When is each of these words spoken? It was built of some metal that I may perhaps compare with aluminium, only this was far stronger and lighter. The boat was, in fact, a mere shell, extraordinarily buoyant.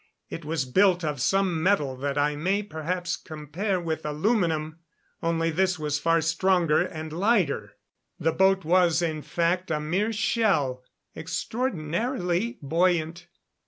It 0.31 0.43
was 0.43 0.65
built 0.65 1.03
of 1.03 1.21
some 1.21 1.61
metal 1.61 1.95
that 1.97 2.17
I 2.17 2.35
may 2.35 2.63
perhaps 2.63 3.15
compare 3.15 3.79
with 3.79 4.03
aluminium, 4.03 4.79
only 5.21 5.51
this 5.51 5.77
was 5.77 5.99
far 5.99 6.21
stronger 6.21 6.81
and 6.83 7.13
lighter. 7.13 7.75
The 8.19 8.31
boat 8.33 8.65
was, 8.65 9.03
in 9.03 9.21
fact, 9.21 9.69
a 9.69 9.79
mere 9.79 10.11
shell, 10.11 10.83
extraordinarily 11.15 12.57
buoyant. 12.63 13.27